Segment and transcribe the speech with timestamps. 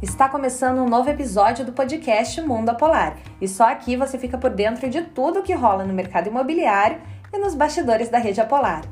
[0.00, 4.50] Está começando um novo episódio do podcast Mundo Apolar e só aqui você fica por
[4.50, 7.00] dentro de tudo o que rola no mercado imobiliário
[7.32, 8.82] e nos bastidores da rede Apolar.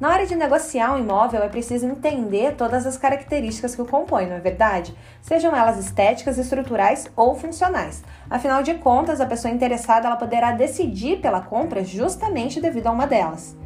[0.00, 4.26] Na hora de negociar um imóvel é preciso entender todas as características que o compõem,
[4.26, 4.92] não é verdade?
[5.22, 8.02] Sejam elas estéticas, estruturais ou funcionais.
[8.28, 13.06] Afinal de contas, a pessoa interessada ela poderá decidir pela compra justamente devido a uma
[13.06, 13.56] delas.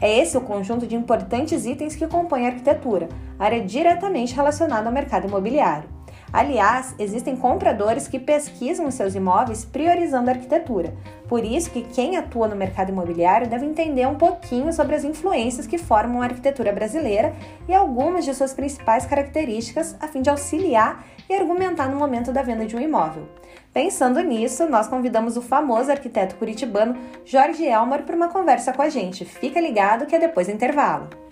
[0.00, 4.92] É esse o conjunto de importantes itens que compõem a arquitetura, área diretamente relacionada ao
[4.92, 5.97] mercado imobiliário.
[6.32, 10.94] Aliás, existem compradores que pesquisam seus imóveis priorizando a arquitetura.
[11.26, 15.66] Por isso que quem atua no mercado imobiliário deve entender um pouquinho sobre as influências
[15.66, 17.34] que formam a arquitetura brasileira
[17.66, 22.42] e algumas de suas principais características a fim de auxiliar e argumentar no momento da
[22.42, 23.26] venda de um imóvel.
[23.72, 28.88] Pensando nisso, nós convidamos o famoso arquiteto curitibano Jorge Elmar para uma conversa com a
[28.88, 29.24] gente.
[29.24, 31.27] Fica ligado que é depois do intervalo.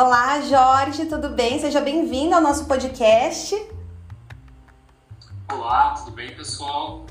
[0.00, 1.58] Olá, Jorge, tudo bem?
[1.58, 3.60] Seja bem-vindo ao nosso podcast.
[5.52, 7.04] Olá, tudo bem, pessoal?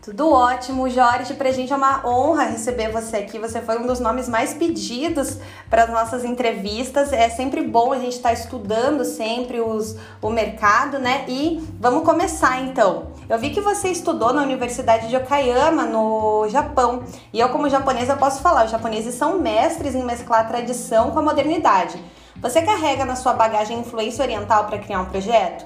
[0.00, 1.34] Tudo ótimo, Jorge.
[1.34, 3.36] Para a gente é uma honra receber você aqui.
[3.36, 5.38] Você foi um dos nomes mais pedidos
[5.68, 7.12] para as nossas entrevistas.
[7.12, 11.24] É sempre bom a gente estar tá estudando sempre os, o mercado, né?
[11.26, 13.11] E vamos começar então.
[13.32, 17.02] Eu vi que você estudou na Universidade de Okayama, no Japão.
[17.32, 21.18] E eu, como japonesa, posso falar: os japoneses são mestres em mesclar a tradição com
[21.18, 21.98] a modernidade.
[22.36, 25.64] Você carrega na sua bagagem influência oriental para criar um projeto?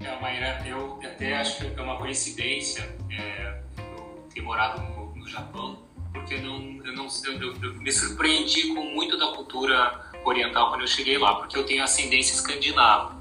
[0.00, 5.28] É, Maíra, eu até acho que é uma coincidência é, eu ter morado no, no,
[5.28, 5.78] Japão,
[6.14, 10.88] porque não, eu, não, eu, eu, me surpreendi com muito da cultura oriental quando eu
[10.88, 13.19] cheguei lá, porque eu tenho ascendência escandinava.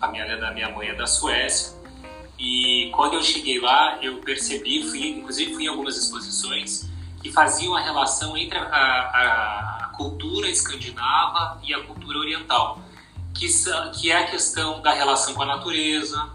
[0.00, 1.74] A minha, da minha mãe é da Suécia.
[2.38, 6.88] E quando eu cheguei lá, eu percebi, fui, inclusive fui em algumas exposições,
[7.22, 12.80] que faziam a relação entre a, a, a cultura escandinava e a cultura oriental,
[13.32, 13.46] que,
[13.94, 16.30] que é a questão da relação com a natureza,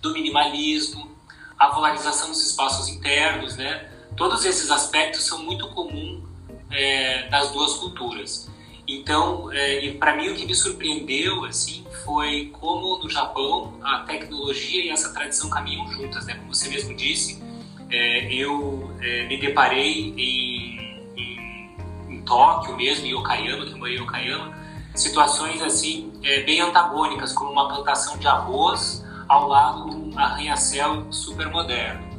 [0.00, 1.16] do minimalismo,
[1.56, 3.88] a valorização dos espaços internos, né?
[4.16, 6.24] Todos esses aspectos são muito comuns
[6.70, 8.50] é, das duas culturas.
[8.86, 14.84] Então, é, para mim o que me surpreendeu assim foi como no Japão a tecnologia
[14.84, 16.34] e essa tradição caminham juntas, né?
[16.34, 17.42] Como você mesmo disse,
[17.90, 21.76] é, eu é, me deparei em, em,
[22.08, 24.56] em, Tóquio mesmo, em Okayama, que eu morei em Okayama,
[24.94, 31.06] situações assim é, bem antagônicas, como uma plantação de arroz ao lado de um arranha-céu
[31.10, 32.12] super moderno.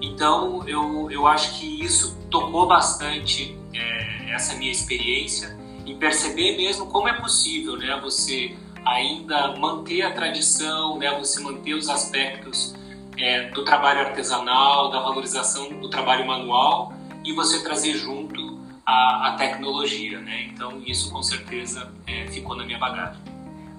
[0.00, 5.56] Então, eu, eu acho que isso tocou bastante é, essa minha experiência
[5.86, 11.74] em perceber mesmo como é possível né, você ainda manter a tradição, né, você manter
[11.74, 12.74] os aspectos
[13.18, 16.92] é, do trabalho artesanal, da valorização do trabalho manual
[17.24, 20.20] e você trazer junto a, a tecnologia.
[20.20, 20.50] Né?
[20.52, 23.20] Então, isso com certeza é, ficou na minha bagagem.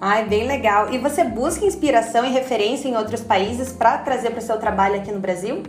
[0.00, 0.92] Ai, bem legal.
[0.92, 4.96] E você busca inspiração e referência em outros países para trazer para o seu trabalho
[4.96, 5.62] aqui no Brasil?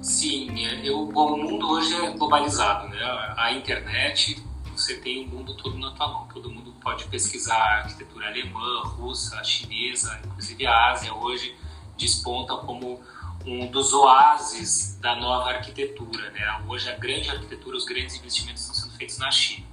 [0.00, 2.98] Sim, é, eu, bom, o mundo hoje é globalizado, né?
[3.36, 4.42] A internet,
[4.76, 6.28] você tem o mundo todo na tua mão.
[6.32, 11.56] Todo mundo pode pesquisar arquitetura alemã, russa, chinesa, inclusive a Ásia hoje
[11.96, 13.00] desponta como
[13.46, 16.62] um dos oásis da nova arquitetura, né?
[16.68, 19.66] Hoje a grande arquitetura, os grandes investimentos estão sendo feitos na China.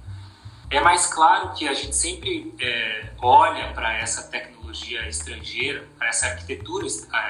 [0.68, 6.26] É mais claro que a gente sempre é, olha para essa tecnologia estrangeira, para essa
[6.26, 6.86] arquitetura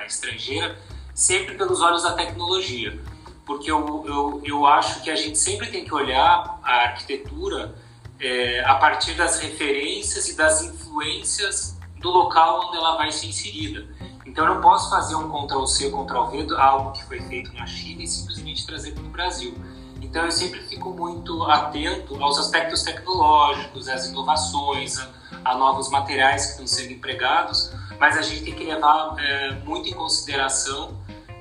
[0.06, 0.78] estrangeira,
[1.14, 2.98] sempre pelos olhos da tecnologia.
[3.46, 7.74] Porque eu, eu, eu acho que a gente sempre tem que olhar a arquitetura
[8.20, 13.86] é, a partir das referências e das influências do local onde ela vai ser inserida.
[14.26, 18.06] Então eu não posso fazer um Ctrl-C, Ctrl-V, algo que foi feito na China e
[18.06, 19.54] simplesmente trazer para o Brasil
[20.02, 25.08] então eu sempre fico muito atento aos aspectos tecnológicos, às inovações, a,
[25.44, 29.88] a novos materiais que estão sendo empregados, mas a gente tem que levar é, muito
[29.88, 30.98] em consideração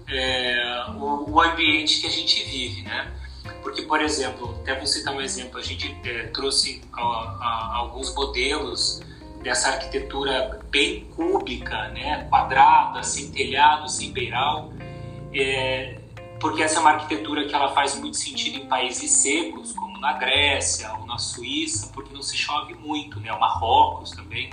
[0.07, 3.11] é, o, o, ambiente que a gente vive, né?
[3.69, 8.11] Porque, por exemplo, até vou citar um exemplo, a gente é, trouxe a, a, alguns
[8.15, 8.99] modelos
[9.43, 12.25] dessa arquitetura bem cúbica, né?
[12.31, 14.73] quadrada, sem telhado, sem beiral,
[15.31, 15.99] é,
[16.39, 20.13] porque essa é uma arquitetura que ela faz muito sentido em países secos, como na
[20.13, 23.31] Grécia ou na Suíça, porque não se chove muito, né?
[23.31, 24.49] O Marrocos também.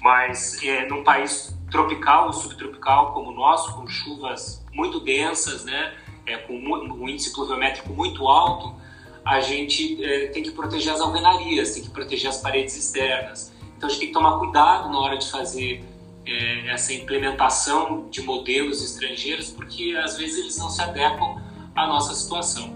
[0.00, 5.94] Mas é, num país tropical ou subtropical como o nosso, com chuvas muito densas, né?
[6.28, 8.74] É, com um índice pluviométrico muito alto,
[9.24, 13.52] a gente é, tem que proteger as alvenarias, tem que proteger as paredes externas.
[13.76, 15.84] Então a gente tem que tomar cuidado na hora de fazer
[16.26, 21.42] é, essa implementação de modelos estrangeiros, porque às vezes eles não se adequam
[21.74, 22.74] à nossa situação.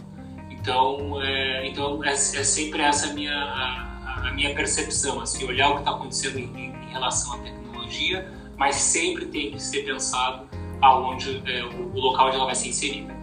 [0.50, 5.70] Então, é, então é, é, sempre essa a minha, a, a minha percepção, assim, olhar
[5.70, 10.48] o que está acontecendo em, em, relação à tecnologia, mas sempre tem que ser pensado
[10.80, 13.21] aonde é, o, local onde ela vai ser inserida.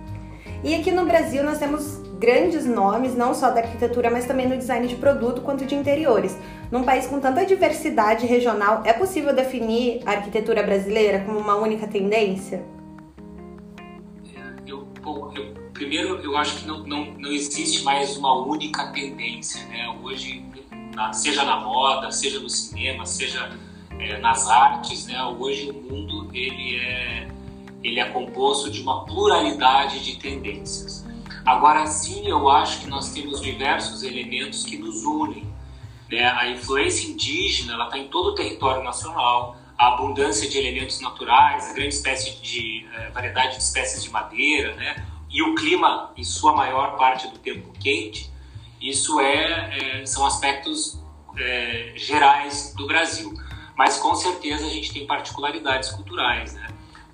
[0.63, 4.57] E aqui no Brasil nós temos grandes nomes, não só da arquitetura, mas também no
[4.57, 6.38] design de produto quanto de interiores.
[6.69, 11.88] Num país com tanta diversidade regional, é possível definir a arquitetura brasileira como uma única
[11.88, 12.63] tendência?
[14.67, 14.85] Eu,
[15.33, 19.65] eu, primeiro, eu acho que não, não, não existe mais uma única tendência.
[19.67, 19.97] Né?
[20.03, 20.45] Hoje,
[20.94, 23.50] na, seja na moda, seja no cinema, seja
[23.97, 25.23] é, nas artes, né?
[25.23, 27.27] hoje o mundo ele é,
[27.83, 31.05] ele é composto de uma pluralidade de tendências.
[31.45, 35.47] Agora sim, eu acho que nós temos diversos elementos que nos unem.
[36.09, 36.25] Né?
[36.25, 41.73] A influência indígena está em todo o território nacional, a abundância de elementos naturais, a
[41.73, 45.05] grande espécie de eh, variedade de espécies de madeira, né?
[45.29, 48.29] e o clima, em sua maior parte do tempo quente,
[48.81, 50.99] isso é, é são aspectos
[51.37, 53.33] é, gerais do Brasil.
[53.77, 56.53] Mas com certeza a gente tem particularidades culturais.
[56.53, 56.67] Né?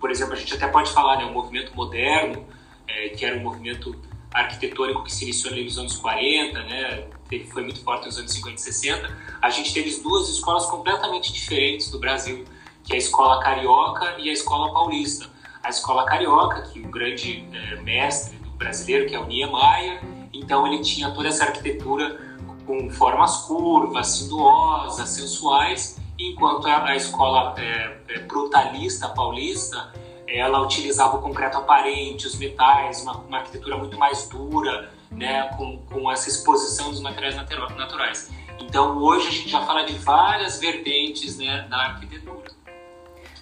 [0.05, 2.45] Por exemplo, a gente até pode falar, né, o movimento moderno,
[2.87, 3.99] é, que era um movimento
[4.31, 7.07] arquitetônico que se iniciou nos anos 40, né,
[7.51, 11.89] foi muito forte nos anos 50 e 60, a gente teve duas escolas completamente diferentes
[11.89, 12.45] do Brasil,
[12.83, 15.27] que é a escola carioca e a escola paulista.
[15.63, 20.83] A escola carioca, que o grande é, mestre brasileiro, que é o Niemeyer, então ele
[20.83, 22.37] tinha toda essa arquitetura
[22.67, 29.93] com formas curvas, sinuosas, sensuais, enquanto a, escola é, é, brutalista paulista
[30.27, 35.77] ela utilizava o concreto aparente, os metais, uma, uma arquitetura muito mais dura, né, com,
[35.85, 38.31] com essa exposição dos materiais naturais.
[38.59, 42.51] Então, hoje a gente já fala de várias vertentes né, da arquitetura.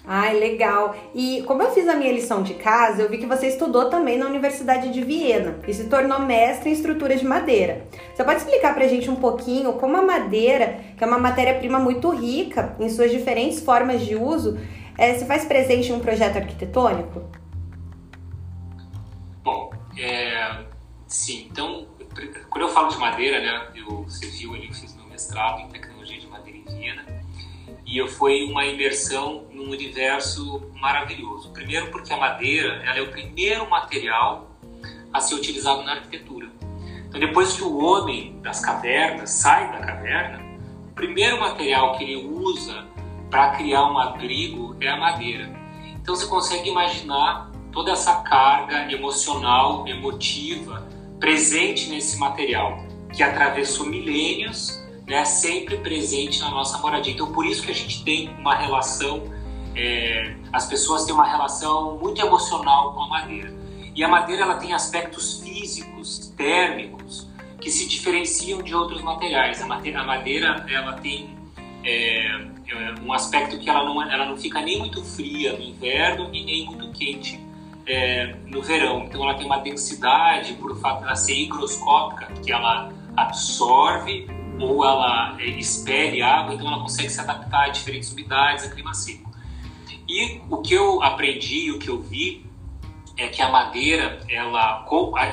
[0.06, 0.94] Ai, legal.
[1.14, 4.18] E como eu fiz a minha lição de casa, eu vi que você estudou também
[4.18, 7.86] na Universidade de Viena e se tornou mestre em estruturas de madeira.
[8.14, 12.10] Você pode explicar pra gente um pouquinho como a madeira, que é uma matéria-prima muito
[12.10, 14.58] rica em suas diferentes formas de uso,
[14.98, 17.22] é, se faz presente em um projeto arquitetônico?
[19.42, 20.64] Bom, é,
[21.06, 21.48] sim.
[21.50, 21.86] Então,
[22.50, 25.68] quando eu falo de madeira, né, eu, você viu ali, eu fiz meu mestrado em
[25.68, 27.23] tecnologia de madeira em Viena
[27.86, 31.50] e eu foi uma imersão num universo maravilhoso.
[31.52, 34.50] Primeiro porque a madeira ela é o primeiro material
[35.12, 36.48] a ser utilizado na arquitetura.
[37.08, 40.42] Então, depois que o homem das cavernas sai da caverna,
[40.90, 42.84] o primeiro material que ele usa
[43.30, 45.50] para criar um abrigo é a madeira.
[45.96, 50.86] Então você consegue imaginar toda essa carga emocional, emotiva
[51.18, 57.12] presente nesse material que atravessou milênios, né, sempre presente na nossa moradia.
[57.12, 59.22] Então por isso que a gente tem uma relação,
[59.76, 63.52] é, as pessoas têm uma relação muito emocional com a madeira.
[63.94, 67.28] E a madeira ela tem aspectos físicos, térmicos,
[67.60, 69.62] que se diferenciam de outros materiais.
[69.62, 71.30] A madeira ela tem
[71.84, 72.26] é,
[72.68, 76.44] é, um aspecto que ela não, ela não fica nem muito fria no inverno e
[76.44, 77.40] nem muito quente
[77.86, 79.04] é, no verão.
[79.04, 84.26] Então ela tem uma densidade, por fato de ela ser higroscópica, que ela absorve
[84.60, 85.48] ou ela é,
[86.22, 89.32] água, então ela consegue se adaptar a diferentes umidades, a clima seco.
[90.08, 92.46] E o que eu aprendi, o que eu vi,
[93.16, 94.82] é que a madeira, ela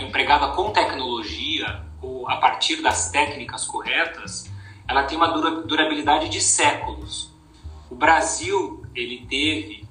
[0.02, 4.52] empregada com tecnologia ou a partir das técnicas corretas,
[4.88, 7.32] ela tem uma durabilidade de séculos.
[7.90, 9.88] O Brasil, ele teve,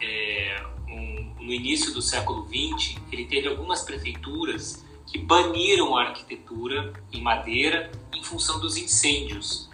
[0.00, 6.92] é, um, no início do século XX, ele teve algumas prefeituras que baniram a arquitetura
[7.12, 9.68] em madeira em função dos incêndios.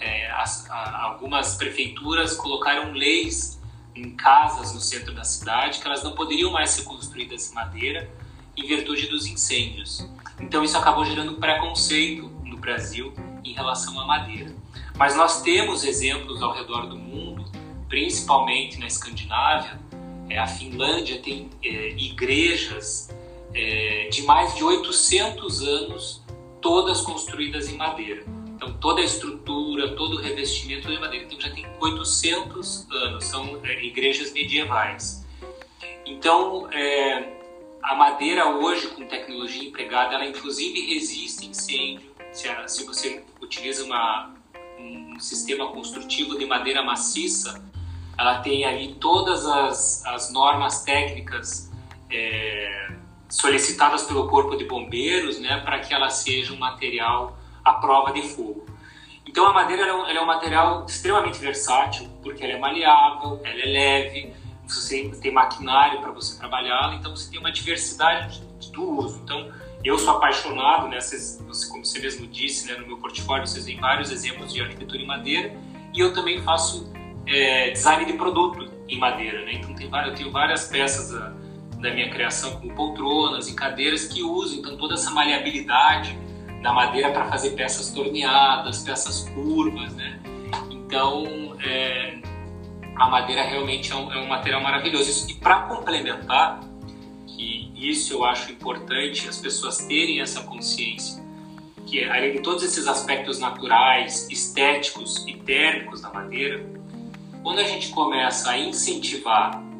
[0.00, 3.60] É, as, a, algumas prefeituras colocaram leis
[3.94, 8.10] em casas no centro da cidade que elas não poderiam mais ser construídas em madeira
[8.56, 10.08] em virtude dos incêndios.
[10.40, 14.54] Então isso acabou gerando preconceito no Brasil em relação à madeira.
[14.96, 17.44] Mas nós temos exemplos ao redor do mundo,
[17.88, 19.80] principalmente na Escandinávia.
[20.28, 23.10] É, a Finlândia tem é, igrejas
[23.54, 26.22] é, de mais de 800 anos,
[26.60, 28.24] todas construídas em madeira.
[28.56, 31.26] Então, toda a estrutura, todo o revestimento é madeira.
[31.26, 35.26] Então, já tem 800 anos, são é, igrejas medievais.
[36.06, 37.38] Então, é,
[37.82, 44.34] a madeira hoje, com tecnologia empregada, ela inclusive resiste incêndio, se, se você utiliza uma,
[44.78, 47.62] um sistema construtivo de madeira maciça,
[48.16, 51.70] ela tem ali todas as, as normas técnicas
[52.10, 52.92] é,
[53.32, 58.20] solicitadas pelo corpo de bombeiros, né, para que ela seja um material à prova de
[58.20, 58.66] fogo.
[59.26, 62.58] Então a madeira ela é, um, ela é um material extremamente versátil, porque ela é
[62.58, 64.34] maleável, ela é leve,
[64.68, 69.22] você tem maquinário para você trabalhá-la, então você tem uma diversidade do uso.
[69.24, 69.50] Então
[69.82, 73.80] eu sou apaixonado, né, vocês, como você mesmo disse, né, no meu portfólio vocês têm
[73.80, 75.56] vários exemplos de arquitetura em madeira,
[75.94, 76.92] e eu também faço
[77.26, 79.54] é, design de produto em madeira, né?
[79.54, 81.12] Então tem várias, eu tenho várias peças
[81.82, 86.16] da, minha criação, como poltronas e cadeiras que usam então toda essa maleabilidade
[86.62, 90.20] da madeira para fazer peças torneadas, peças curvas, né?
[90.70, 92.20] Então é,
[92.96, 95.28] a madeira realmente é um, é um material maravilhoso.
[95.28, 96.60] E para complementar,
[97.36, 101.20] e isso eu acho importante as pessoas terem essa consciência,
[101.86, 106.64] que além de todos esses aspectos naturais, estéticos e térmicos da madeira,
[107.42, 109.71] quando a gente começa a incentivar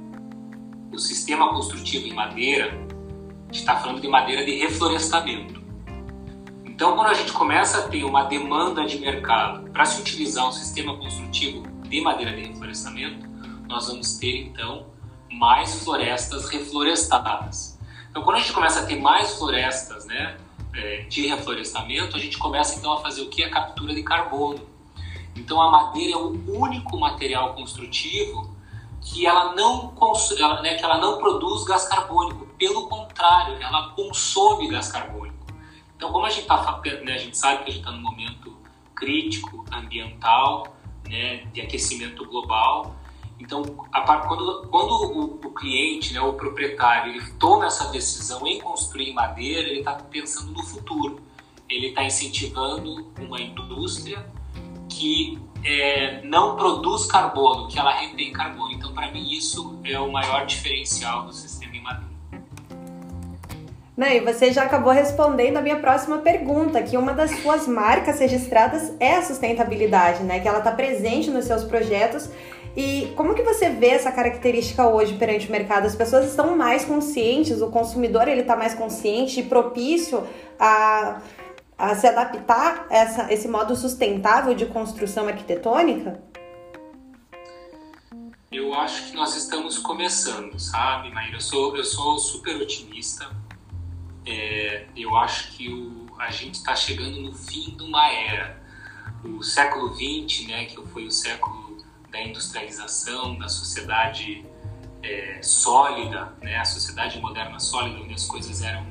[0.93, 5.63] o sistema construtivo em madeira, a gente está falando de madeira de reflorestamento.
[6.65, 10.53] Então, quando a gente começa a ter uma demanda de mercado para se utilizar um
[10.53, 13.27] sistema construtivo de madeira de reflorestamento,
[13.69, 14.87] nós vamos ter então
[15.31, 17.79] mais florestas reflorestadas.
[18.11, 20.37] Então, quando a gente começa a ter mais florestas né,
[20.75, 23.43] é, de reflorestamento, a gente começa então a fazer o que?
[23.43, 24.61] A captura de carbono.
[25.35, 28.51] Então, a madeira é o único material construtivo
[29.04, 29.92] que ela não,
[30.62, 32.47] né, que ela não produz gás carbônico.
[32.59, 35.47] Pelo contrário, ela consome gás carbônico.
[35.97, 38.56] Então, como a gente, tá, né, a gente sabe que a gente está num momento
[38.94, 40.76] crítico ambiental,
[41.09, 42.94] né, de aquecimento global,
[43.42, 49.12] então, quando, quando o, o, cliente, né, o proprietário, ele toma essa decisão em construir
[49.12, 51.21] madeira, ele está pensando no futuro.
[51.68, 54.25] Ele está incentivando uma indústria
[55.02, 58.71] que é, não produz carbono, que ela retém carbono.
[58.71, 62.12] Então, para mim, isso é o maior diferencial do sistema em madeira.
[63.99, 68.94] E você já acabou respondendo a minha próxima pergunta, que uma das suas marcas registradas
[69.00, 70.40] é a sustentabilidade, né?
[70.40, 72.30] Que ela está presente nos seus projetos
[72.76, 75.87] e como que você vê essa característica hoje perante o mercado?
[75.87, 80.26] As pessoas estão mais conscientes, o consumidor ele está mais consciente e propício
[80.59, 81.21] a,
[81.83, 86.23] a se adaptar a essa, esse modo sustentável de construção arquitetônica?
[88.53, 91.39] Eu acho que nós estamos começando, sabe, Maíra?
[91.39, 93.29] Eu sou, eu sou super otimista.
[94.25, 98.62] É, eu acho que o, a gente está chegando no fim de uma era.
[99.25, 104.47] O século XX, né, que foi o século da industrialização, da sociedade
[105.03, 106.59] é, sólida, né?
[106.59, 108.87] a sociedade moderna sólida, onde as coisas eram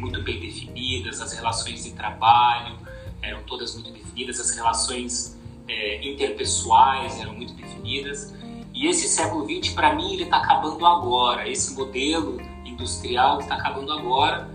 [0.00, 2.76] muito bem definidas, as relações de trabalho
[3.22, 5.38] eram todas muito definidas, as relações
[5.68, 8.34] é, interpessoais eram muito definidas.
[8.72, 11.48] E esse século XX, para mim, ele está acabando agora.
[11.48, 14.48] Esse modelo industrial está acabando agora,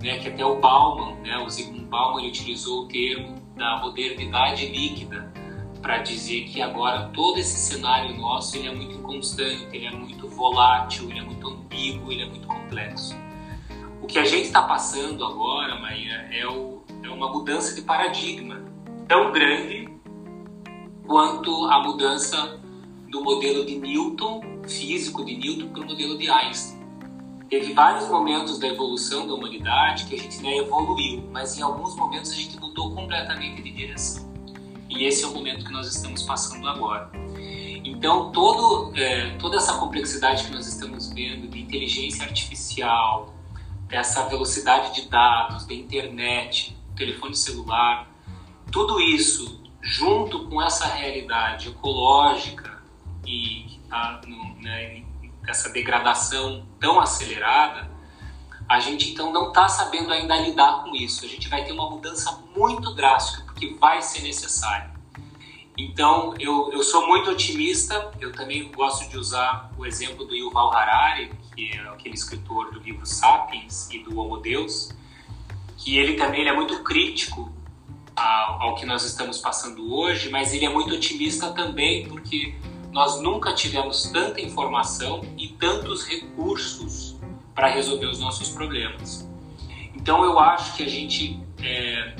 [0.00, 0.18] né?
[0.18, 1.38] que até o Bauman, né?
[1.38, 5.32] o Zygmunt Bauman, utilizou o termo da modernidade líquida,
[5.80, 10.28] para dizer que agora todo esse cenário nosso ele é muito inconstante, ele é muito
[10.28, 13.16] volátil, ele é muito ambíguo, ele é muito complexo.
[14.12, 18.62] Que a gente está passando agora, Maia, é, o, é uma mudança de paradigma
[19.08, 19.88] tão grande
[21.06, 22.60] quanto a mudança
[23.08, 26.82] do modelo de Newton, físico de Newton, para o modelo de Einstein.
[27.48, 31.96] Teve vários momentos da evolução da humanidade que a gente né, evoluiu, mas em alguns
[31.96, 34.30] momentos a gente mudou completamente de direção.
[34.90, 37.10] E esse é o momento que nós estamos passando agora.
[37.82, 43.31] Então, todo, é, toda essa complexidade que nós estamos vendo de inteligência artificial,
[43.92, 48.08] dessa velocidade de dados, da internet, telefone celular,
[48.72, 52.82] tudo isso, junto com essa realidade ecológica
[53.26, 54.22] e tá
[54.62, 55.04] né,
[55.46, 57.92] essa degradação tão acelerada,
[58.66, 61.26] a gente então não está sabendo ainda lidar com isso.
[61.26, 64.90] A gente vai ter uma mudança muito drástica que vai ser necessário.
[65.76, 70.72] Então, eu, eu sou muito otimista, eu também gosto de usar o exemplo do Yuval
[70.72, 74.90] Harari, que é aquele escritor do livro Sapiens e do Homo Deus,
[75.76, 77.52] que ele também ele é muito crítico
[78.14, 82.54] ao, ao que nós estamos passando hoje, mas ele é muito otimista também porque
[82.90, 87.16] nós nunca tivemos tanta informação e tantos recursos
[87.54, 89.28] para resolver os nossos problemas.
[89.94, 92.16] Então eu acho que a gente é,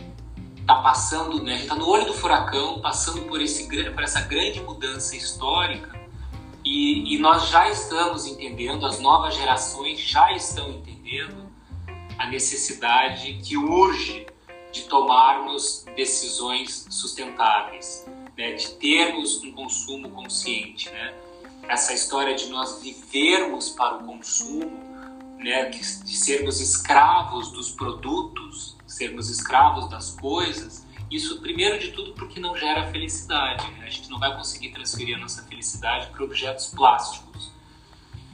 [0.59, 4.23] está passando, né, a gente está no olho do furacão, passando por, esse, por essa
[4.23, 6.02] grande mudança histórica
[6.65, 11.51] e, e, nós já estamos entendendo, as novas gerações já estão entendendo
[12.19, 14.27] a necessidade que urge
[14.71, 20.89] de tomarmos decisões sustentáveis, né, de termos um consumo consciente.
[20.91, 21.15] Né?
[21.69, 24.71] Essa história de nós vivermos para o consumo,
[25.39, 30.82] né, de sermos escravos dos produtos sermos escravos das coisas,
[31.13, 33.71] Isso, primeiro de tudo, porque não gera felicidade.
[33.73, 33.85] Né?
[33.85, 37.53] A gente não vai conseguir transferir a nossa felicidade para objetos plásticos.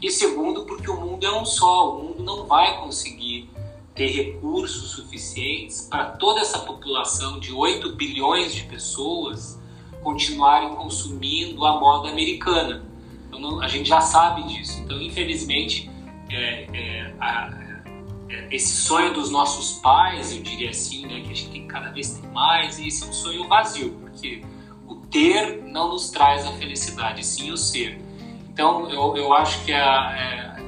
[0.01, 1.97] E segundo, porque o mundo é um só.
[1.99, 3.51] O mundo não vai conseguir
[3.97, 9.61] ter recursos suficientes para toda essa população de 8 bilhões de pessoas
[10.01, 12.87] continuarem consumindo a moda americana.
[13.27, 14.81] Então, não, a gente já sabe disso.
[14.83, 15.91] Então, infelizmente,
[16.31, 17.68] é, é, a,
[18.51, 22.15] esse sonho dos nossos pais, eu diria assim, né, que a gente tem cada vez
[22.15, 24.43] ter mais, e esse é um sonho vazio, porque
[24.87, 28.01] o ter não nos traz a felicidade, sim o ser.
[28.49, 30.63] Então, eu, eu acho que a, é,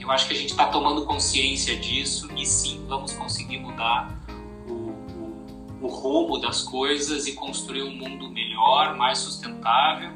[0.00, 4.18] eu acho que a gente está tomando consciência disso e sim vamos conseguir mudar
[4.66, 5.46] o, o,
[5.82, 10.10] o, rumo das coisas e construir um mundo melhor, mais sustentável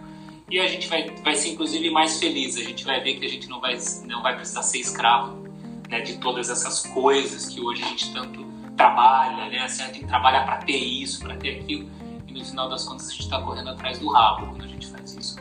[0.48, 2.56] e a gente vai, vai ser inclusive mais feliz.
[2.56, 5.45] A gente vai ver que a gente não vai, não vai precisar ser escravo
[5.88, 8.44] né, de todas essas coisas que hoje a gente tanto
[8.76, 9.58] trabalha, né?
[9.60, 11.88] Assim, tem que trabalhar para ter isso, para ter aquilo
[12.26, 14.86] e no final das contas a gente está correndo atrás do rabo quando a gente
[14.88, 15.36] faz isso.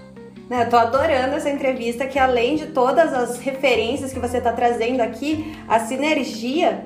[0.50, 5.02] Né, tô adorando essa entrevista, que além de todas as referências que você está trazendo
[5.02, 6.86] aqui, a sinergia,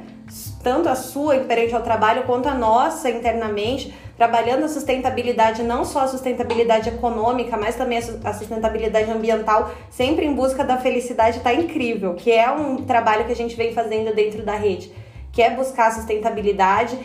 [0.63, 6.01] tanto a sua perante ao trabalho quanto a nossa internamente, trabalhando a sustentabilidade, não só
[6.01, 12.15] a sustentabilidade econômica, mas também a sustentabilidade ambiental, sempre em busca da felicidade, está incrível,
[12.15, 14.91] que é um trabalho que a gente vem fazendo dentro da rede,
[15.31, 16.99] que é buscar a sustentabilidade,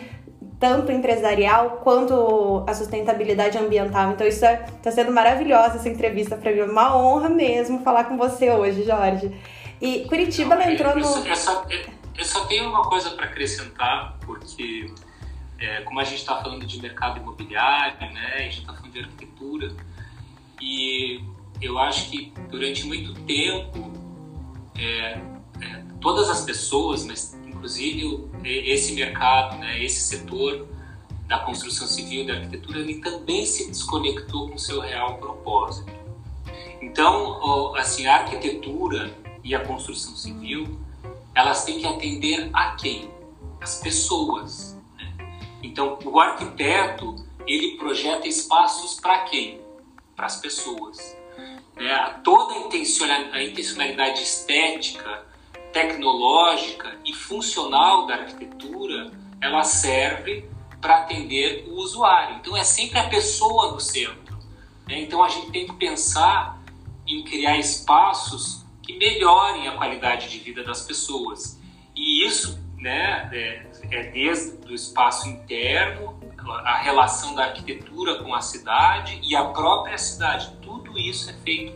[0.59, 4.11] tanto empresarial quanto a sustentabilidade ambiental.
[4.11, 8.03] Então isso está é, sendo maravilhosa essa entrevista para mim, é uma honra mesmo falar
[8.03, 9.31] com você hoje, Jorge.
[9.79, 11.25] E Curitiba ela entrou no.
[11.25, 11.65] Eu só,
[12.17, 14.91] eu só tenho uma coisa para acrescentar, porque
[15.65, 18.99] é, como a gente está falando de mercado imobiliário, né, a gente está falando de
[18.99, 19.75] arquitetura,
[20.61, 21.21] e
[21.61, 23.91] eu acho que durante muito tempo
[24.77, 25.19] é,
[25.61, 30.67] é, todas as pessoas, mas inclusive esse mercado, né, esse setor
[31.27, 35.91] da construção civil da arquitetura, ele também se desconectou com seu real propósito.
[36.79, 39.11] Então, assim, a arquitetura
[39.43, 40.79] e a construção civil,
[41.33, 43.09] elas têm que atender a quem?
[43.59, 44.74] As pessoas.
[45.65, 47.15] Então, o arquiteto,
[47.47, 49.59] ele projeta espaços para quem?
[50.15, 51.17] Para as pessoas.
[51.75, 52.19] Né?
[52.23, 55.25] Toda a intencionalidade estética
[55.73, 60.47] tecnológica e funcional da arquitetura, ela serve
[60.79, 62.37] para atender o usuário.
[62.37, 64.37] Então é sempre a pessoa no centro.
[64.87, 65.01] Né?
[65.01, 66.61] Então a gente tem que pensar
[67.07, 71.59] em criar espaços que melhorem a qualidade de vida das pessoas.
[71.95, 76.19] E isso né, é, é desde o espaço interno,
[76.63, 80.51] a relação da arquitetura com a cidade e a própria cidade.
[80.61, 81.75] Tudo isso é feito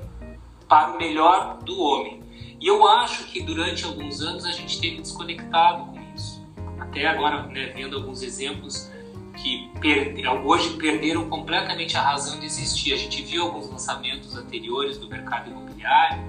[0.68, 2.22] para o melhor do homem.
[2.60, 6.46] E eu acho que durante alguns anos a gente teve desconectado com isso.
[6.80, 8.92] Até agora, né, vendo alguns exemplos
[9.38, 9.72] que
[10.44, 12.94] hoje perderam completamente a razão de existir.
[12.94, 16.22] A gente viu alguns lançamentos anteriores do mercado imobiliário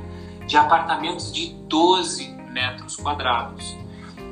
[0.47, 3.77] de apartamentos de 12 metros quadrados.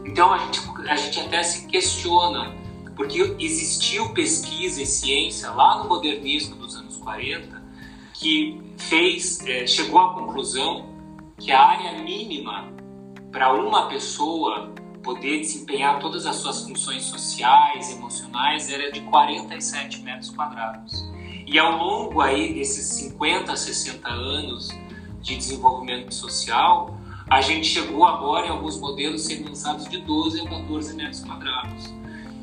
[0.08, 2.56] Então a gente, a gente até se questiona,
[2.96, 7.62] porque existiu pesquisa e ciência lá no modernismo dos anos 40
[8.14, 10.86] que fez, é, chegou à conclusão
[11.36, 12.72] que a área mínima
[13.30, 20.30] para uma pessoa poder desempenhar todas as suas funções sociais, emocionais, era de 47 metros
[20.30, 21.04] quadrados.
[21.46, 24.70] E ao longo aí desses 50, 60 anos
[25.20, 26.97] de desenvolvimento social,
[27.30, 31.92] a gente chegou agora em alguns modelos sendo lançados de 12 a 14 metros quadrados.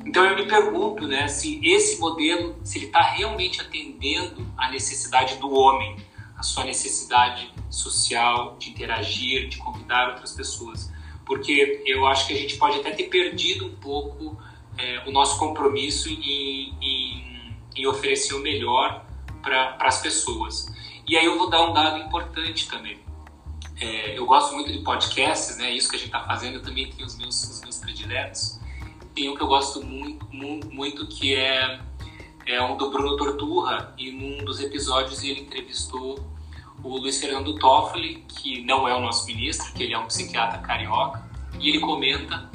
[0.05, 5.37] Então eu me pergunto, né, se esse modelo, se ele está realmente atendendo à necessidade
[5.37, 5.95] do homem,
[6.37, 10.91] a sua necessidade social, de interagir, de convidar outras pessoas.
[11.25, 14.37] Porque eu acho que a gente pode até ter perdido um pouco
[14.77, 19.03] é, o nosso compromisso em, em, em oferecer o melhor
[19.41, 20.67] para as pessoas.
[21.07, 22.99] E aí eu vou dar um dado importante também.
[23.79, 25.71] É, eu gosto muito de podcasts, né?
[25.71, 28.59] Isso que a gente está fazendo, eu também tenho os meus, os meus prediletos.
[29.13, 31.79] Tem um que eu gosto muito, muito, muito que é,
[32.45, 36.19] é um do Bruno Torturra, e num dos episódios ele entrevistou
[36.83, 40.59] o Luiz Fernando Toffoli, que não é o nosso ministro, que ele é um psiquiatra
[40.59, 41.23] carioca,
[41.59, 42.49] e ele comenta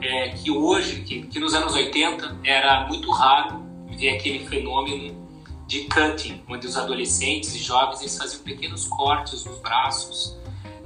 [0.00, 5.24] é, que hoje, que, que, nos anos 80 era muito raro ver aquele fenômeno
[5.66, 10.36] de cutting, onde os adolescentes e jovens eles faziam pequenos cortes nos braços.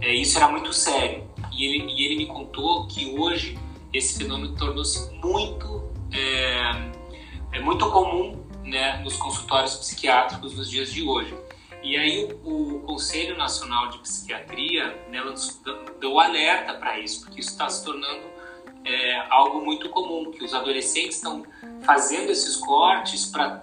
[0.00, 1.28] É, isso era muito sério.
[1.52, 3.58] E ele, e ele me contou que hoje
[3.92, 11.02] esse fenômeno tornou-se muito, é, é muito comum né, nos consultórios psiquiátricos nos dias de
[11.02, 11.34] hoje.
[11.82, 15.22] E aí o, o Conselho Nacional de Psiquiatria né,
[16.00, 18.38] deu alerta para isso, porque isso está se tornando
[18.84, 21.44] é algo muito comum, que os adolescentes estão
[21.82, 23.62] fazendo esses cortes para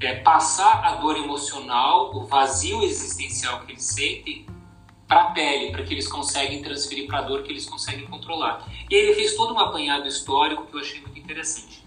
[0.00, 4.46] é, passar a dor emocional, o vazio existencial que eles sentem
[5.08, 8.68] para a pele, para que eles conseguem transferir para a dor que eles conseguem controlar.
[8.90, 11.82] E ele fez todo um apanhado histórico que eu achei muito interessante.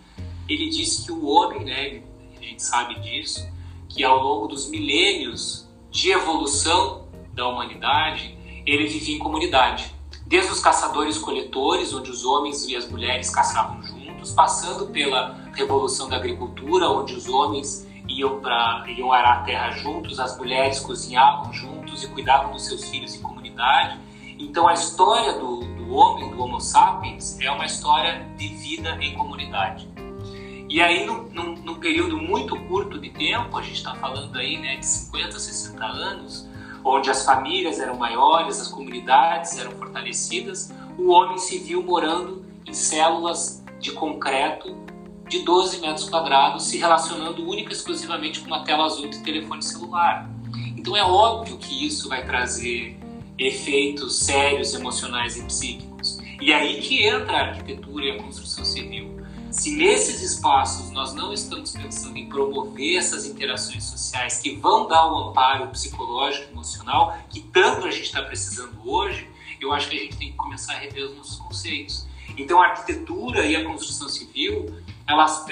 [0.50, 2.02] Ele disse que o homem, né,
[2.36, 3.48] a gente sabe disso,
[3.88, 9.94] que ao longo dos milênios de evolução da humanidade, ele vivia em comunidade.
[10.26, 16.16] Desde os caçadores-coletores, onde os homens e as mulheres caçavam juntos, passando pela revolução da
[16.16, 21.81] agricultura, onde os homens iam, pra, iam arar a terra juntos, as mulheres cozinhavam juntos
[22.04, 24.00] e cuidavam dos seus filhos em comunidade.
[24.40, 29.14] Então a história do, do homem, do Homo sapiens, é uma história de vida em
[29.16, 29.88] comunidade.
[30.70, 34.58] E aí, num, num, num período muito curto de tempo, a gente está falando aí
[34.58, 36.48] né, de 50, 60 anos,
[36.82, 42.74] onde as famílias eram maiores, as comunidades eram fortalecidas, o homem se viu morando em
[42.74, 44.78] células de concreto
[45.28, 49.62] de 12 metros quadrados, se relacionando única e exclusivamente com uma tela azul de telefone
[49.62, 50.30] celular.
[50.82, 52.98] Então é óbvio que isso vai trazer
[53.38, 56.18] efeitos sérios emocionais e psíquicos.
[56.42, 59.24] E aí que entra a arquitetura e a construção civil.
[59.52, 65.06] Se nesses espaços nós não estamos pensando em promover essas interações sociais que vão dar
[65.06, 69.30] o amparo psicológico emocional que tanto a gente está precisando hoje,
[69.62, 72.08] eu acho que a gente tem que começar a rever os nossos conceitos.
[72.36, 74.76] Então, a arquitetura e a construção civil,
[75.08, 75.46] elas,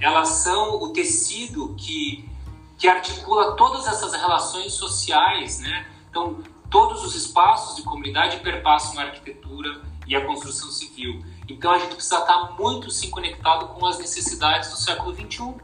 [0.00, 2.26] elas são o tecido que,
[2.78, 5.86] que articula todas essas relações sociais, né?
[6.10, 6.38] Então,
[6.70, 11.24] todos os espaços de comunidade perpassam a arquitetura e a construção civil.
[11.48, 15.54] Então a gente precisa estar muito sim conectado com as necessidades do século XXI,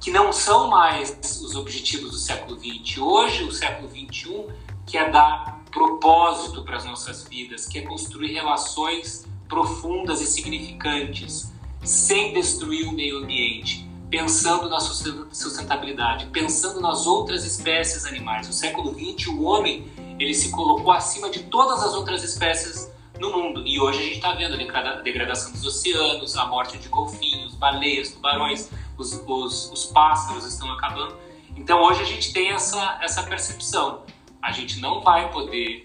[0.00, 2.98] que não são mais os objetivos do século XX.
[2.98, 4.46] Hoje, o século XXI
[4.86, 11.52] quer dar propósito para as nossas vidas, quer construir relações profundas e significantes,
[11.82, 18.46] sem destruir o meio ambiente, pensando na sustentabilidade, pensando nas outras espécies animais.
[18.46, 23.30] No século XX, o homem ele se colocou acima de todas as outras espécies no
[23.30, 23.66] mundo.
[23.66, 28.12] E hoje a gente está vendo a degradação dos oceanos, a morte de golfinhos, baleias,
[28.12, 31.16] tubarões, os, os, os pássaros estão acabando.
[31.56, 34.02] Então hoje a gente tem essa, essa percepção.
[34.40, 35.84] A gente não vai poder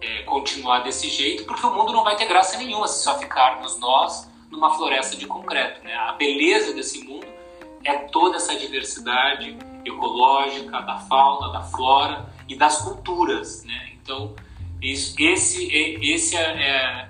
[0.00, 3.78] é, continuar desse jeito porque o mundo não vai ter graça nenhuma se só ficarmos
[3.80, 5.82] nós numa floresta de concreto.
[5.82, 5.94] Né?
[5.94, 7.35] A beleza desse mundo
[7.86, 13.64] é toda essa diversidade ecológica da fauna, da flora e das culturas.
[13.64, 13.92] Né?
[14.02, 14.34] Então,
[14.82, 17.08] isso, esse, esse é, é,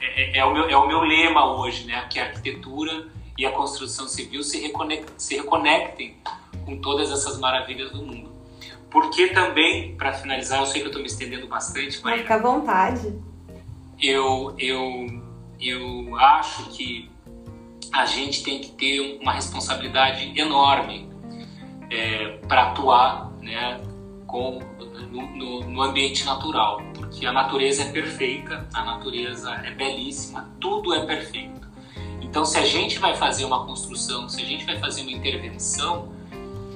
[0.00, 2.06] é, é, o meu, é o meu lema hoje, né?
[2.10, 6.16] que a arquitetura e a construção civil se, reconectem, se reconectem
[6.64, 8.28] com todas essas maravilhas do mundo.
[8.90, 12.20] Porque também, para finalizar, eu sei que eu estou me estendendo bastante, mas.
[12.20, 13.14] Fica à vontade.
[14.00, 15.06] Eu, eu,
[15.60, 17.10] eu acho que
[17.92, 21.08] a gente tem que ter uma responsabilidade enorme
[21.90, 23.80] é, para atuar né,
[24.26, 24.60] com,
[25.10, 30.94] no, no, no ambiente natural que a natureza é perfeita, a natureza é belíssima, tudo
[30.94, 31.66] é perfeito.
[32.20, 36.12] Então, se a gente vai fazer uma construção, se a gente vai fazer uma intervenção,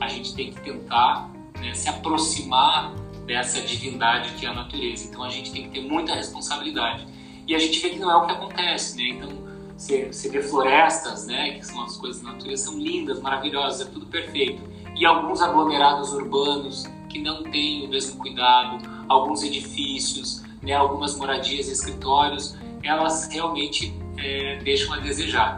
[0.00, 2.94] a gente tem que tentar né, se aproximar
[3.26, 5.06] dessa divindade que é a natureza.
[5.08, 7.06] Então, a gente tem que ter muita responsabilidade.
[7.46, 9.08] E a gente vê que não é o que acontece, né?
[9.10, 9.41] Então,
[9.82, 13.90] você, você vê florestas, né, que são as coisas da natureza, são lindas, maravilhosas, é
[13.90, 14.62] tudo perfeito.
[14.94, 21.68] E alguns aglomerados urbanos que não têm o mesmo cuidado, alguns edifícios, né, algumas moradias
[21.68, 25.56] e escritórios, elas realmente é, deixam a desejar.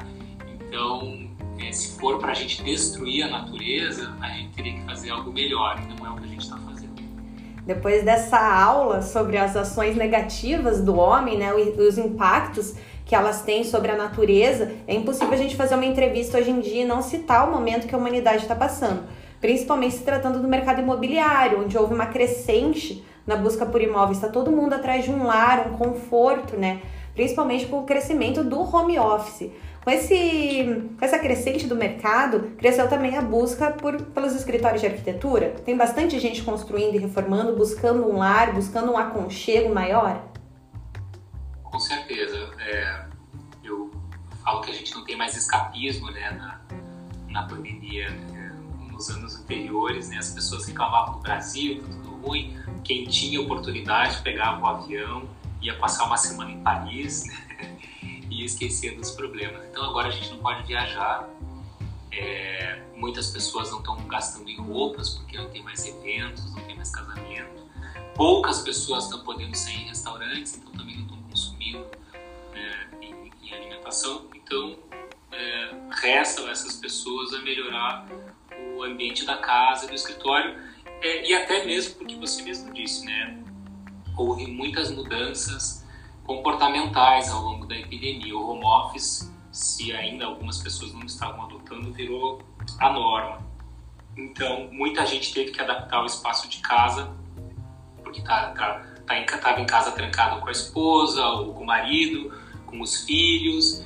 [0.67, 5.11] Então, é, se for para a gente destruir a natureza, a gente teria que fazer
[5.11, 6.95] algo melhor, não é o que a gente está fazendo.
[7.67, 13.64] Depois dessa aula sobre as ações negativas do homem, né, os impactos que elas têm
[13.64, 17.03] sobre a natureza, é impossível a gente fazer uma entrevista hoje em dia e não
[17.03, 19.05] citar o momento que a humanidade está passando.
[19.40, 24.17] Principalmente se tratando do mercado imobiliário, onde houve uma crescente na busca por imóveis.
[24.17, 26.81] Está todo mundo atrás de um lar, um conforto, né?
[27.14, 29.51] Principalmente com o crescimento do home office.
[29.85, 34.87] Com, esse, com essa crescente do mercado, cresceu também a busca por, pelos escritórios de
[34.87, 35.55] arquitetura.
[35.62, 40.23] Tem bastante gente construindo e reformando, buscando um lar, buscando um aconchego maior.
[45.05, 46.61] Não tem mais escapismo né, na,
[47.29, 48.09] na pandemia.
[48.09, 48.57] Né?
[48.90, 54.23] Nos anos anteriores, né, as pessoas reclamavam do Brasil, tá tudo ruim quem tinha oportunidade
[54.23, 55.29] pegava o avião,
[55.61, 57.79] ia passar uma semana em Paris né?
[58.31, 59.62] e esquecia dos problemas.
[59.71, 61.29] Então agora a gente não pode viajar.
[62.11, 66.77] É, muitas pessoas não estão gastando em roupas porque não tem mais eventos, não tem
[66.77, 67.64] mais casamento.
[68.14, 71.85] Poucas pessoas estão podendo sair em restaurantes, então também não estão consumindo
[72.53, 74.77] né, em, em, alimentação então
[75.35, 78.07] é, resta a essas pessoas a melhorar
[78.77, 80.57] o ambiente da casa, do escritório,
[81.01, 83.42] é, e até mesmo porque você mesmo disse, né?
[84.16, 85.85] Houve muitas mudanças
[86.25, 88.37] comportamentais ao longo da epidemia.
[88.37, 92.40] O home office, se ainda algumas pessoas não estavam adotando, virou
[92.79, 93.44] a norma.
[94.16, 97.12] Então, muita gente teve que adaptar o espaço de casa,
[98.03, 99.25] porque tá, tá, tá em,
[99.62, 102.33] em casa trancado com a esposa, ou com o marido,
[102.66, 103.85] com os filhos,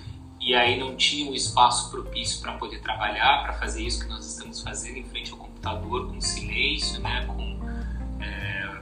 [0.49, 4.25] e aí não tinha um espaço propício para poder trabalhar, para fazer isso que nós
[4.25, 7.61] estamos fazendo em frente ao computador, com silêncio, né, com,
[8.19, 8.79] é,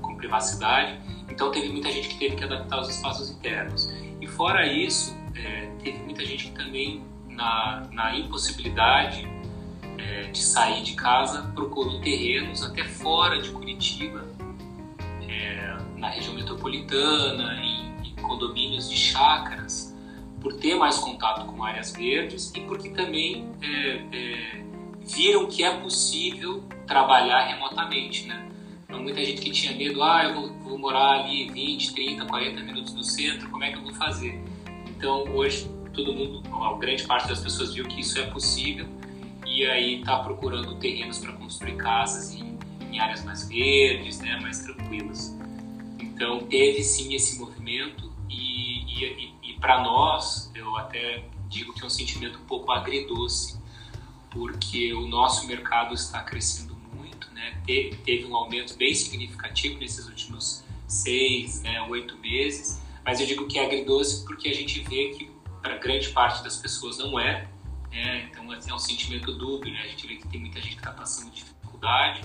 [0.00, 0.96] com privacidade.
[1.28, 3.92] Então teve muita gente que teve que adaptar os espaços internos.
[4.20, 9.28] E fora isso, é, teve muita gente que também, na, na impossibilidade
[9.98, 14.24] é, de sair de casa, procurou terrenos até fora de Curitiba,
[15.28, 19.87] é, na região metropolitana, em, em condomínios de chácaras,
[20.40, 24.64] por ter mais contato com áreas verdes e porque também é, é,
[25.00, 28.48] viram que é possível trabalhar remotamente, né?
[28.84, 32.62] Então, muita gente que tinha medo, ah, eu vou, vou, morar ali 20, 30, 40
[32.62, 34.40] minutos do centro, como é que eu vou fazer?
[34.86, 38.86] Então, hoje, todo mundo, a grande parte das pessoas viu que isso é possível
[39.46, 42.58] e aí está procurando terrenos para construir casas em,
[42.90, 45.36] em, áreas mais verdes, né, mais tranquilas.
[45.98, 51.86] Então, teve sim esse movimento e, e, e para nós, eu até digo que é
[51.86, 53.58] um sentimento um pouco agridoce,
[54.30, 57.60] porque o nosso mercado está crescendo muito, né?
[57.66, 63.46] Teve, teve um aumento bem significativo nesses últimos seis, né, oito meses, mas eu digo
[63.46, 67.46] que é agridoce porque a gente vê que para grande parte das pessoas não é,
[67.90, 68.28] né?
[68.30, 69.82] então assim, é um sentimento dúbio, né?
[69.82, 72.22] a gente vê que tem muita gente que está passando dificuldade,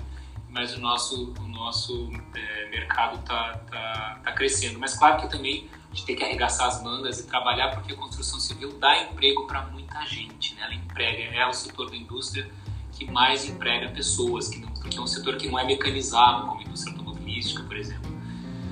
[0.50, 4.80] mas o nosso, o nosso é, mercado está tá, tá crescendo.
[4.80, 7.96] Mas claro que também a gente tem que arregaçar as mangas e trabalhar porque a
[7.96, 10.64] construção civil dá emprego para muita gente, né?
[10.64, 12.50] ela emprega, é o setor da indústria
[12.92, 16.60] que mais emprega pessoas, que não, porque é um setor que não é mecanizado, como
[16.60, 18.12] a indústria automobilística, por exemplo.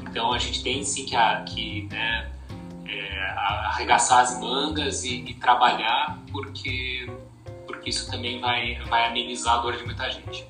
[0.02, 1.16] Então a gente tem sim que,
[1.54, 2.32] que né,
[2.88, 3.22] é,
[3.68, 7.08] arregaçar as mangas e, e, trabalhar, porque,
[7.68, 10.44] porque isso também vai, vai amenizar a dor de muita gente.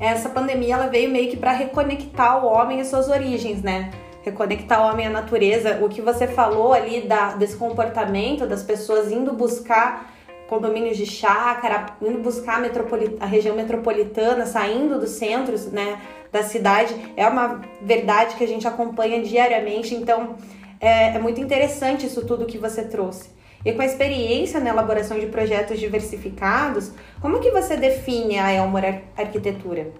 [0.00, 3.90] Essa pandemia ela veio meio que para reconectar o homem às suas origens, né?
[4.22, 5.78] Reconectar o homem à natureza.
[5.82, 10.12] O que você falou ali da, desse comportamento das pessoas indo buscar
[10.48, 15.98] condomínios de chácara, indo buscar a, a região metropolitana, saindo dos centros né,
[16.30, 19.94] da cidade, é uma verdade que a gente acompanha diariamente.
[19.94, 20.36] Então,
[20.78, 23.30] é, é muito interessante isso tudo que você trouxe.
[23.64, 28.82] E com a experiência na elaboração de projetos diversificados, como que você define a Elmor
[29.16, 29.92] Arquitetura?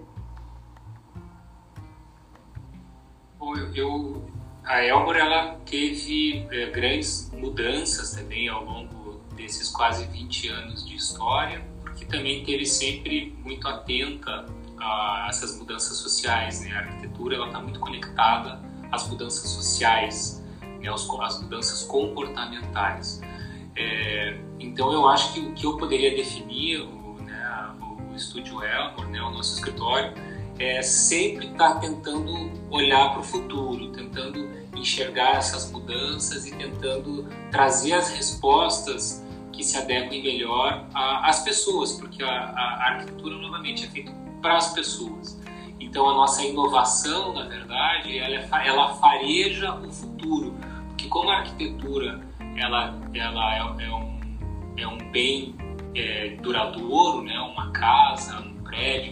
[3.75, 4.25] Eu,
[4.63, 10.95] a Elmor ela teve é, grandes mudanças também ao longo desses quase 20 anos de
[10.95, 14.45] história, porque também teve sempre muito atenta
[14.79, 16.61] a essas mudanças sociais.
[16.61, 16.71] Né?
[16.71, 18.59] A arquitetura está muito conectada
[18.91, 20.43] às mudanças sociais,
[20.81, 20.89] né?
[20.89, 23.21] às mudanças comportamentais.
[23.75, 27.75] É, então eu acho que o que eu poderia definir o, né,
[28.11, 30.13] o Estúdio Elmore, né, o nosso escritório,
[30.59, 37.27] é sempre estar tá tentando olhar para o futuro, tentando enxergar essas mudanças e tentando
[37.51, 43.87] trazer as respostas que se adequem melhor às pessoas, porque a, a, arquitetura, novamente, é
[43.87, 44.11] feita
[44.41, 45.39] para as pessoas.
[45.79, 50.55] Então, a nossa inovação, na verdade, ela, é, ela fareja o futuro,
[50.87, 52.21] porque como a arquitetura
[52.55, 54.19] ela, ela é, é um,
[54.77, 55.55] é um bem
[55.95, 57.39] é, duradouro, né?
[57.39, 58.52] uma casa, um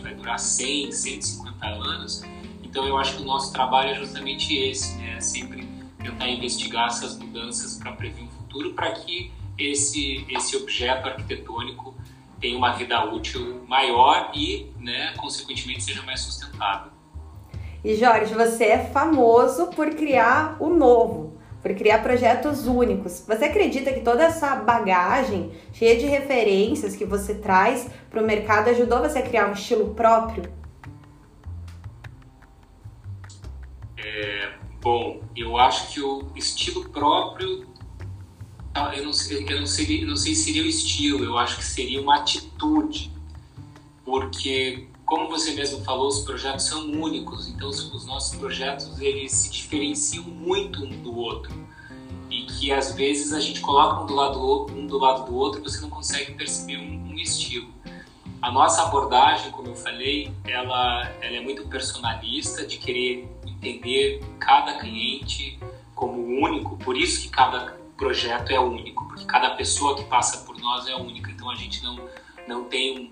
[0.01, 2.23] vai durar 100, 150 anos,
[2.63, 5.19] então eu acho que o nosso trabalho é justamente esse, né?
[5.19, 5.67] sempre
[6.01, 11.93] tentar investigar essas mudanças para prever um futuro, para que esse, esse objeto arquitetônico
[12.39, 16.91] tenha uma vida útil maior e, né, consequentemente, seja mais sustentável.
[17.83, 23.23] E Jorge, você é famoso por criar o novo, por criar projetos únicos.
[23.27, 28.69] Você acredita que toda essa bagagem cheia de referências que você traz para o mercado
[28.69, 30.51] ajudou você a criar um estilo próprio?
[33.97, 34.49] É,
[34.81, 37.69] bom, eu acho que o estilo próprio
[38.73, 41.63] ah, eu não, sei, eu não, não sei se seria o estilo, eu acho que
[41.63, 43.11] seria uma atitude,
[44.05, 49.51] porque como você mesmo falou, os projetos são únicos, então os nossos projetos eles se
[49.51, 51.53] diferenciam muito um do outro
[52.29, 55.61] e que às vezes a gente coloca um do lado, um do, lado do outro
[55.61, 57.69] você não consegue perceber um, um estilo.
[58.41, 64.79] A nossa abordagem, como eu falei, ela, ela é muito personalista, de querer entender cada
[64.79, 65.59] cliente
[65.93, 70.57] como único, por isso que cada projeto é único, porque cada pessoa que passa por
[70.57, 71.29] nós é única.
[71.29, 71.99] Então a gente não,
[72.47, 73.11] não tem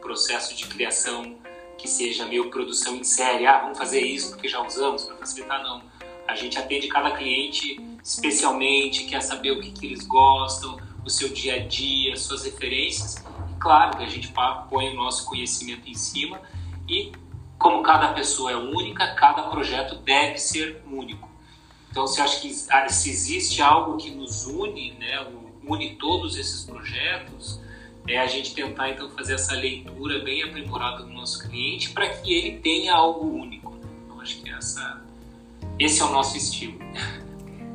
[0.00, 1.36] processo de criação
[1.78, 3.46] que seja meio produção em série.
[3.46, 5.82] Ah, vamos fazer isso porque já usamos para facilitar, não.
[6.26, 11.28] A gente atende cada cliente especialmente, quer saber o que, que eles gostam, o seu
[11.28, 13.16] dia a dia, suas referências.
[13.50, 14.32] E claro que a gente
[14.68, 16.40] põe o nosso conhecimento em cima
[16.88, 17.12] e
[17.58, 21.28] como cada pessoa é única, cada projeto deve ser único.
[21.90, 25.26] Então, se acho que se existe algo que nos une, né,
[25.66, 27.60] une todos esses projetos,
[28.08, 32.32] é a gente tentar então fazer essa leitura bem aprimorada do nosso cliente para que
[32.32, 33.74] ele tenha algo único.
[34.04, 35.00] Então, acho que essa,
[35.78, 36.78] esse é o nosso estilo.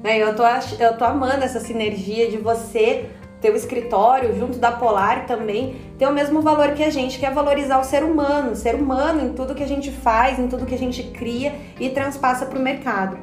[0.03, 0.43] Eu tô,
[0.79, 3.09] eu tô amando essa sinergia de você
[3.45, 7.29] teu escritório, junto da Polar também, ter o mesmo valor que a gente, que é
[7.29, 10.65] valorizar o ser humano, o ser humano em tudo que a gente faz, em tudo
[10.65, 13.19] que a gente cria e transpassa para o mercado.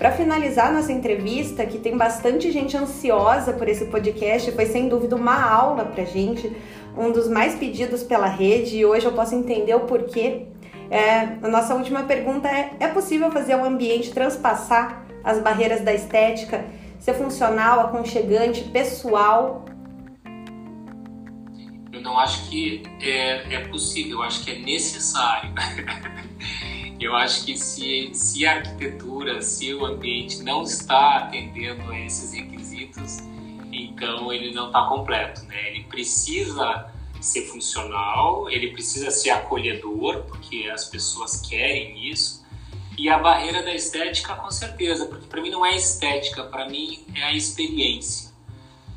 [0.00, 5.14] Para finalizar nossa entrevista, que tem bastante gente ansiosa por esse podcast, foi sem dúvida
[5.14, 6.50] uma aula para gente,
[6.96, 10.46] um dos mais pedidos pela rede e hoje eu posso entender o porquê.
[10.90, 15.92] É, a nossa última pergunta é: é possível fazer o ambiente transpassar as barreiras da
[15.92, 16.64] estética
[16.98, 19.66] ser funcional, aconchegante, pessoal?
[21.92, 25.52] Eu não acho que é, é possível, eu acho que é necessário.
[27.00, 32.32] eu acho que se, se a arquitetura, se o ambiente não está atendendo a esses
[32.32, 33.18] requisitos,
[33.72, 35.70] então ele não está completo, né?
[35.70, 42.44] Ele precisa ser funcional, ele precisa ser acolhedor, porque as pessoas querem isso,
[42.98, 47.02] e a barreira da estética, com certeza, porque para mim não é estética, para mim
[47.14, 48.30] é a experiência.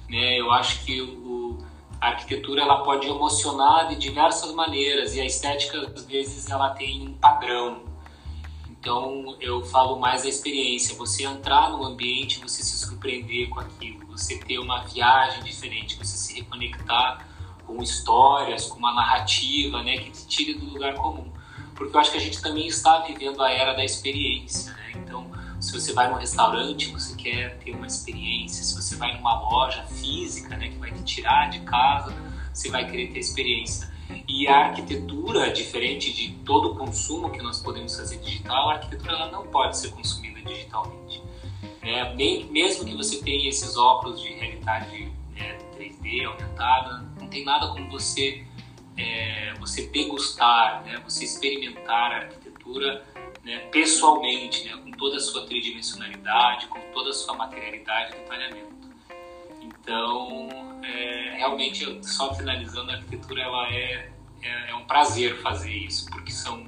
[0.09, 0.39] Né?
[0.39, 1.57] Eu acho que o,
[2.01, 7.07] a arquitetura ela pode emocionar de diversas maneiras e a estética às vezes ela tem
[7.07, 7.92] um padrão.
[8.83, 14.05] Então eu falo mais da experiência, você entrar no ambiente, você se surpreender com aquilo,
[14.07, 17.25] você ter uma viagem diferente, você se reconectar
[17.65, 21.31] com histórias, com uma narrativa, né, que te tire do lugar comum
[21.75, 24.91] porque eu acho que a gente também está vivendo a era da experiência, né?
[24.95, 29.41] Então, se você vai num restaurante, você quer ter uma experiência, se você vai numa
[29.41, 32.13] loja física, né, que vai te tirar de casa,
[32.53, 33.91] você vai querer ter experiência.
[34.27, 39.13] E a arquitetura, diferente de todo o consumo que nós podemos fazer digital, a arquitetura
[39.13, 41.21] ela não pode ser consumida digitalmente.
[41.81, 47.43] É, nem, mesmo que você tenha esses óculos de realidade é, 3D aumentada, não tem
[47.43, 48.45] nada como você
[48.97, 53.03] é, você degustar, né, você experimentar a arquitetura
[53.43, 58.82] né, pessoalmente, né, com toda a sua tridimensionalidade, com toda a sua materialidade e detalhamento.
[59.83, 60.49] Então,
[60.81, 66.31] é, realmente, só finalizando, a arquitetura ela é, é, é um prazer fazer isso, porque
[66.31, 66.65] são,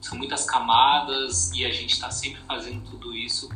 [0.00, 3.48] são muitas camadas e a gente está sempre fazendo tudo isso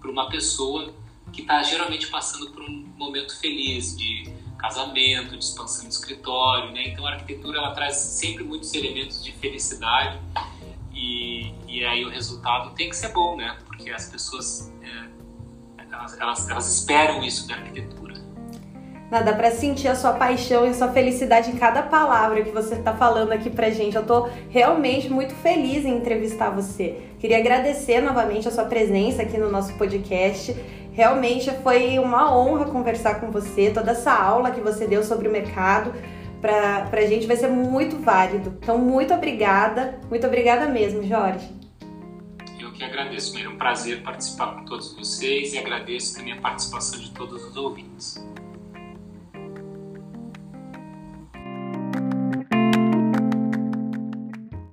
[0.00, 0.94] para uma pessoa
[1.30, 6.88] que está geralmente passando por um momento feliz de casamento, de expansão de escritório, né?
[6.88, 10.18] Então a arquitetura ela traz sempre muitos elementos de felicidade
[10.92, 13.58] e, e aí o resultado tem que ser bom, né?
[13.66, 15.08] Porque as pessoas é,
[15.92, 18.07] elas, elas, elas esperam isso da arquitetura.
[19.10, 22.74] Dá para sentir a sua paixão e a sua felicidade em cada palavra que você
[22.74, 23.96] está falando aqui pra gente.
[23.96, 26.98] Eu tô realmente muito feliz em entrevistar você.
[27.18, 30.54] Queria agradecer novamente a sua presença aqui no nosso podcast.
[30.92, 35.32] Realmente foi uma honra conversar com você, toda essa aula que você deu sobre o
[35.32, 35.94] mercado.
[36.42, 38.58] Para a gente vai ser muito válido.
[38.62, 41.48] Então, muito obrigada, muito obrigada mesmo, Jorge.
[42.60, 47.00] Eu que agradeço, é um prazer participar com todos vocês e agradeço também a participação
[47.00, 48.22] de todos os ouvintes.